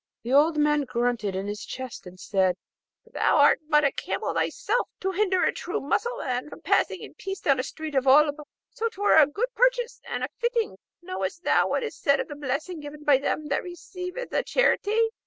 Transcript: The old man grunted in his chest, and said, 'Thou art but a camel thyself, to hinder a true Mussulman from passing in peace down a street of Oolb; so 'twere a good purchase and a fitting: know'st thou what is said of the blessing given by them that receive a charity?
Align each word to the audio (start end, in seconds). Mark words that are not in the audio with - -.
The 0.23 0.33
old 0.33 0.57
man 0.57 0.85
grunted 0.85 1.35
in 1.35 1.45
his 1.45 1.63
chest, 1.63 2.07
and 2.07 2.19
said, 2.19 2.57
'Thou 3.05 3.37
art 3.37 3.59
but 3.69 3.83
a 3.83 3.91
camel 3.91 4.33
thyself, 4.33 4.89
to 4.99 5.11
hinder 5.11 5.43
a 5.43 5.53
true 5.53 5.79
Mussulman 5.79 6.49
from 6.49 6.61
passing 6.61 7.01
in 7.03 7.13
peace 7.13 7.39
down 7.39 7.59
a 7.59 7.63
street 7.63 7.93
of 7.93 8.07
Oolb; 8.07 8.37
so 8.71 8.89
'twere 8.89 9.17
a 9.21 9.27
good 9.27 9.53
purchase 9.53 10.01
and 10.07 10.23
a 10.23 10.29
fitting: 10.39 10.79
know'st 11.03 11.43
thou 11.43 11.67
what 11.69 11.83
is 11.83 11.95
said 11.95 12.19
of 12.19 12.29
the 12.29 12.35
blessing 12.35 12.79
given 12.79 13.03
by 13.03 13.19
them 13.19 13.45
that 13.49 13.61
receive 13.61 14.17
a 14.17 14.41
charity? 14.41 15.09